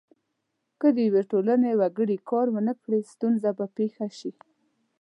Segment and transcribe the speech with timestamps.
[0.79, 4.31] که د یوې ټولنې وګړي کار ونه کړي ستونزه به پیښه شي.